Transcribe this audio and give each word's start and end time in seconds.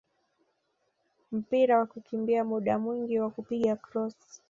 mpira 1.31 1.73
wa 1.79 1.85
kukimbia 1.85 2.43
muda 2.43 2.79
mwingi 2.79 3.17
na 3.19 3.29
kupiga 3.29 3.75
krosi 3.75 4.39